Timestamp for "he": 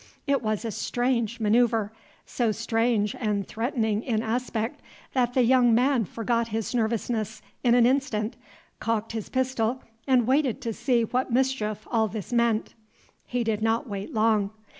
13.27-13.43